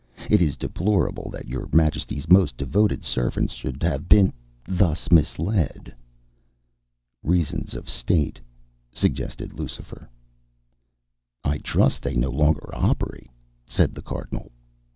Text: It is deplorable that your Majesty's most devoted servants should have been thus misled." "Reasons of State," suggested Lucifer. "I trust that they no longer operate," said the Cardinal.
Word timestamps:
It 0.31 0.41
is 0.41 0.57
deplorable 0.57 1.29
that 1.29 1.47
your 1.47 1.69
Majesty's 1.71 2.27
most 2.27 2.57
devoted 2.57 3.03
servants 3.03 3.53
should 3.53 3.83
have 3.83 4.09
been 4.09 4.33
thus 4.65 5.11
misled." 5.11 5.93
"Reasons 7.21 7.75
of 7.75 7.87
State," 7.87 8.39
suggested 8.91 9.53
Lucifer. 9.53 10.09
"I 11.43 11.59
trust 11.59 12.01
that 12.01 12.15
they 12.15 12.15
no 12.15 12.31
longer 12.31 12.67
operate," 12.73 13.29
said 13.67 13.93
the 13.93 14.01
Cardinal. 14.01 14.51